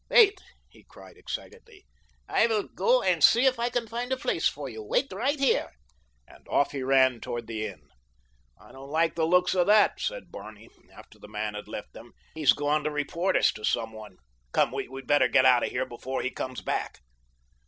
"Wait," 0.09 0.41
he 0.67 0.83
cried, 0.83 1.15
excitedly, 1.15 1.85
"I 2.27 2.47
will 2.47 2.63
go 2.63 3.03
and 3.03 3.23
see 3.23 3.45
if 3.45 3.59
I 3.59 3.69
can 3.69 3.85
find 3.87 4.11
a 4.11 4.17
place 4.17 4.47
for 4.49 4.67
you. 4.67 4.81
Wait 4.81 5.13
right 5.13 5.37
here," 5.39 5.69
and 6.27 6.43
off 6.47 6.71
he 6.71 6.81
ran 6.81 7.19
toward 7.19 7.45
the 7.45 7.67
inn. 7.67 7.83
"I 8.59 8.71
don't 8.71 8.89
like 8.89 9.13
the 9.13 9.27
looks 9.27 9.53
of 9.53 9.67
that," 9.67 10.01
said 10.01 10.31
Barney, 10.31 10.69
after 10.91 11.19
the 11.19 11.27
man 11.27 11.53
had 11.53 11.67
left 11.67 11.93
them. 11.93 12.13
"He's 12.33 12.53
gone 12.53 12.83
to 12.85 12.89
report 12.89 13.37
us 13.37 13.51
to 13.51 13.63
someone. 13.63 14.17
Come, 14.53 14.71
we'd 14.71 15.05
better 15.05 15.27
get 15.27 15.45
out 15.45 15.63
of 15.63 15.69
here 15.69 15.85
before 15.85 16.23
he 16.23 16.31
comes 16.31 16.61
back." 16.61 16.97